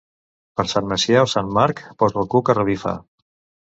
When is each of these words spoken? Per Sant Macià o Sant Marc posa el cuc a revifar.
Per 0.59 0.65
Sant 0.71 0.87
Macià 0.93 1.23
o 1.27 1.29
Sant 1.35 1.53
Marc 1.61 1.85
posa 2.03 2.23
el 2.25 2.31
cuc 2.35 2.53
a 2.57 2.61
revifar. 2.65 3.01